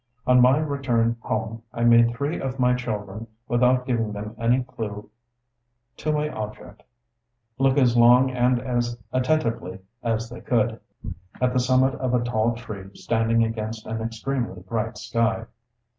On 0.25 0.41
my 0.41 0.57
return 0.57 1.15
home 1.19 1.61
I 1.71 1.83
made 1.83 2.09
three 2.15 2.39
of 2.41 2.57
my 2.59 2.73
children, 2.73 3.27
without 3.47 3.85
giving 3.85 4.13
them 4.13 4.35
any 4.39 4.63
clue 4.63 5.11
to 5.97 6.11
my 6.11 6.27
object, 6.27 6.81
look 7.59 7.77
as 7.77 7.95
long 7.95 8.31
and 8.31 8.59
as 8.59 8.97
attentively 9.13 9.77
as 10.01 10.27
they 10.27 10.41
could, 10.41 10.79
at 11.39 11.53
the 11.53 11.59
summit 11.59 11.93
of 11.93 12.15
a 12.15 12.23
tall 12.23 12.55
tree 12.55 12.89
standing 12.95 13.43
against 13.43 13.85
an 13.85 14.01
extremely 14.01 14.63
bright 14.63 14.97
sky. 14.97 15.45